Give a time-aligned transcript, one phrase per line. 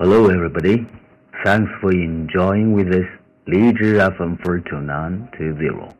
[0.00, 0.86] Hello, everybody.
[1.44, 3.08] Thanks for enjoying with us
[3.48, 5.92] Leisure FM 42920,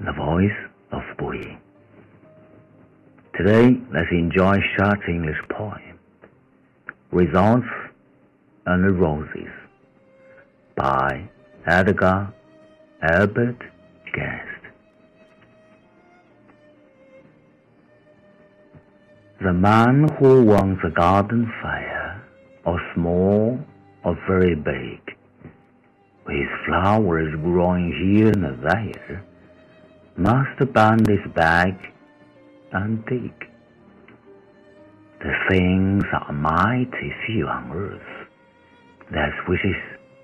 [0.00, 0.58] the voice
[0.90, 1.56] of boy.
[3.38, 5.96] Today, let's enjoy short English poem,
[7.12, 7.68] Results
[8.66, 9.54] and Roses,
[10.74, 11.28] by
[11.64, 12.34] Edgar
[13.00, 13.62] Albert
[14.12, 14.60] Guest.
[19.40, 21.91] The man who wants a garden fire,
[22.64, 23.58] or small
[24.04, 25.00] or very big,
[26.26, 29.24] with flowers growing here and there,
[30.16, 31.92] must bend his back
[32.72, 33.32] and dig.
[35.20, 38.28] The things are mighty few on earth
[39.12, 39.76] that wishes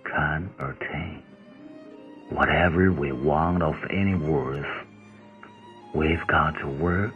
[0.05, 1.23] can attain.
[2.31, 4.67] Whatever we want of any worth,
[5.95, 7.15] we've got to work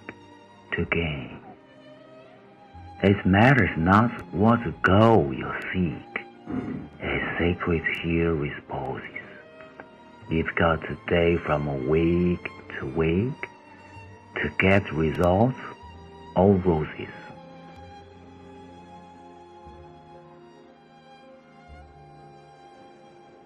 [0.77, 1.39] to gain.
[3.04, 6.26] It matters not what goal you seek,
[7.02, 9.04] a secret here reposes.
[10.30, 13.40] You've got to day from week to week
[14.42, 15.60] to get results
[16.36, 17.14] or roses.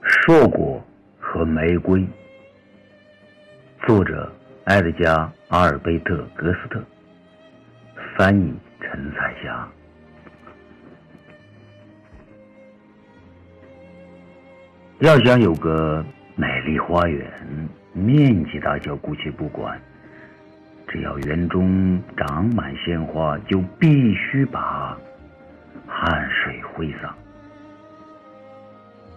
[0.04, 0.82] 硕果
[1.20, 2.08] 和玫瑰，
[3.86, 4.32] 作者
[4.66, 6.84] 埃德加·阿尔贝特·格斯特，
[8.16, 8.54] 翻译
[8.87, 9.69] 陈彩霞。
[15.01, 16.05] 要想有个
[16.37, 17.31] 美丽花园，
[17.93, 19.79] 面积大小姑且不管，
[20.89, 24.97] 只要园中长满鲜花，就必须把
[25.87, 27.15] 汗水挥洒。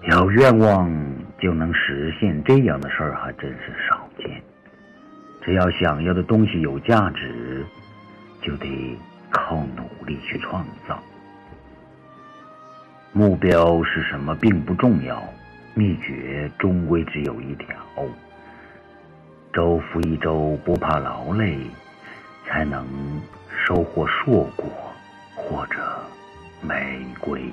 [0.09, 0.91] 有愿望
[1.39, 4.41] 就能实现这样的事儿，还真是少见。
[5.41, 7.65] 只要想要的东西有价值，
[8.41, 8.97] 就得
[9.31, 10.99] 靠努力去创造。
[13.11, 15.21] 目标是什么并不重要，
[15.73, 17.75] 秘诀终归只有一条：
[19.51, 21.57] 周复一周，不怕劳累，
[22.45, 22.85] 才能
[23.65, 24.65] 收获硕果
[25.35, 25.75] 或者
[26.61, 27.51] 玫瑰。